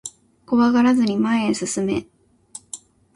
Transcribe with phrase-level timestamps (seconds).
[0.47, 2.07] 怖がらずに前へ進め